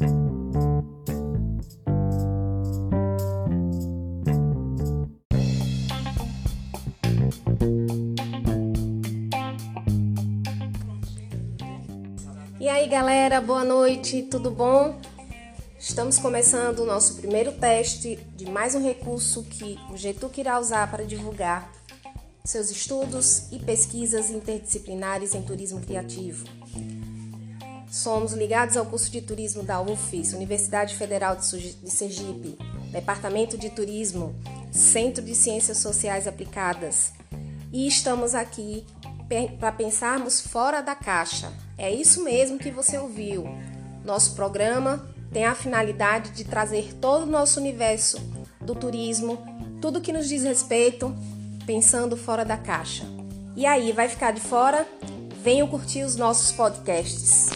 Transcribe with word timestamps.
E 0.00 0.06
aí, 12.68 12.88
galera, 12.88 13.42
boa 13.42 13.62
noite, 13.62 14.22
tudo 14.22 14.50
bom? 14.50 14.98
Estamos 15.78 16.16
começando 16.16 16.78
o 16.78 16.86
nosso 16.86 17.16
primeiro 17.16 17.52
teste 17.52 18.16
de 18.34 18.50
mais 18.50 18.74
um 18.74 18.82
recurso 18.82 19.42
que 19.42 19.78
o 19.90 19.98
Getuc 19.98 20.40
irá 20.40 20.58
usar 20.58 20.90
para 20.90 21.04
divulgar 21.04 21.70
seus 22.42 22.70
estudos 22.70 23.52
e 23.52 23.58
pesquisas 23.58 24.30
interdisciplinares 24.30 25.34
em 25.34 25.42
turismo 25.42 25.80
criativo. 25.80 26.46
Somos 27.90 28.32
ligados 28.34 28.76
ao 28.76 28.86
curso 28.86 29.10
de 29.10 29.20
turismo 29.20 29.64
da 29.64 29.80
UFES, 29.80 30.32
Universidade 30.32 30.94
Federal 30.94 31.34
de 31.34 31.90
Sergipe, 31.90 32.56
Departamento 32.92 33.58
de 33.58 33.68
Turismo, 33.68 34.32
Centro 34.70 35.24
de 35.24 35.34
Ciências 35.34 35.78
Sociais 35.78 36.28
Aplicadas, 36.28 37.12
e 37.72 37.88
estamos 37.88 38.32
aqui 38.32 38.86
para 39.58 39.72
pensarmos 39.72 40.40
fora 40.40 40.80
da 40.80 40.94
caixa. 40.94 41.52
É 41.76 41.90
isso 41.90 42.22
mesmo 42.22 42.58
que 42.58 42.70
você 42.70 42.96
ouviu. 42.96 43.44
Nosso 44.04 44.36
programa 44.36 45.04
tem 45.32 45.44
a 45.44 45.56
finalidade 45.56 46.30
de 46.30 46.44
trazer 46.44 46.94
todo 47.00 47.24
o 47.24 47.30
nosso 47.30 47.58
universo 47.58 48.18
do 48.60 48.74
turismo, 48.76 49.36
tudo 49.80 50.00
que 50.00 50.12
nos 50.12 50.28
diz 50.28 50.44
respeito, 50.44 51.12
pensando 51.66 52.16
fora 52.16 52.44
da 52.44 52.56
caixa. 52.56 53.04
E 53.56 53.66
aí, 53.66 53.90
vai 53.90 54.08
ficar 54.08 54.30
de 54.30 54.40
fora? 54.40 54.86
Venham 55.42 55.66
curtir 55.66 56.04
os 56.04 56.14
nossos 56.14 56.52
podcasts. 56.52 57.50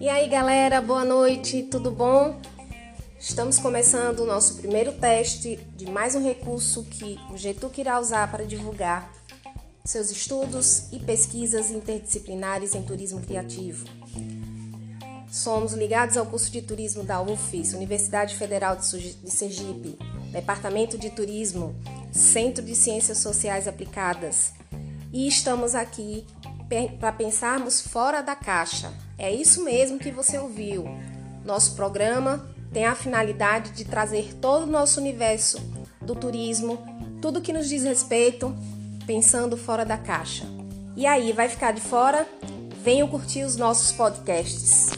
E 0.00 0.08
aí, 0.08 0.28
galera, 0.28 0.80
boa 0.80 1.04
noite, 1.04 1.62
tudo 1.64 1.90
bom? 1.90 2.40
Estamos 3.18 3.58
começando 3.58 4.20
o 4.20 4.26
nosso 4.26 4.56
primeiro 4.56 4.92
teste 4.92 5.56
de 5.76 5.90
mais 5.90 6.14
um 6.14 6.22
recurso 6.22 6.84
que 6.84 7.18
o 7.30 7.36
Getuc 7.36 7.80
irá 7.80 7.98
usar 7.98 8.30
para 8.30 8.44
divulgar 8.44 9.12
seus 9.84 10.10
estudos 10.10 10.92
e 10.92 10.98
pesquisas 10.98 11.70
interdisciplinares 11.70 12.74
em 12.74 12.82
turismo 12.82 13.20
criativo. 13.20 13.86
Somos 15.30 15.72
ligados 15.72 16.16
ao 16.16 16.26
curso 16.26 16.50
de 16.50 16.62
turismo 16.62 17.02
da 17.02 17.20
UFES, 17.20 17.74
Universidade 17.74 18.36
Federal 18.36 18.76
de 18.76 19.30
Sergipe, 19.30 19.98
Departamento 20.30 20.96
de 20.96 21.10
Turismo, 21.10 21.74
Centro 22.12 22.64
de 22.64 22.74
Ciências 22.74 23.18
Sociais 23.18 23.66
Aplicadas, 23.66 24.57
e 25.12 25.26
estamos 25.26 25.74
aqui 25.74 26.26
para 26.98 27.12
pensarmos 27.12 27.80
fora 27.80 28.20
da 28.20 28.34
caixa. 28.34 28.92
É 29.16 29.32
isso 29.32 29.64
mesmo 29.64 29.98
que 29.98 30.10
você 30.10 30.38
ouviu. 30.38 30.84
Nosso 31.44 31.74
programa 31.74 32.46
tem 32.72 32.84
a 32.84 32.94
finalidade 32.94 33.70
de 33.70 33.84
trazer 33.84 34.34
todo 34.34 34.64
o 34.64 34.70
nosso 34.70 35.00
universo 35.00 35.58
do 36.02 36.14
turismo, 36.14 36.78
tudo 37.20 37.40
que 37.40 37.52
nos 37.52 37.68
diz 37.68 37.84
respeito, 37.84 38.54
pensando 39.06 39.56
fora 39.56 39.84
da 39.84 39.96
caixa. 39.96 40.44
E 40.94 41.06
aí, 41.06 41.32
vai 41.32 41.48
ficar 41.48 41.72
de 41.72 41.80
fora? 41.80 42.26
Venham 42.82 43.08
curtir 43.08 43.44
os 43.44 43.56
nossos 43.56 43.92
podcasts. 43.92 44.90